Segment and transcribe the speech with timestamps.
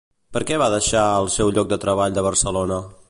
[0.37, 2.81] Per què va deixar el seu lloc de treball de Barcelona?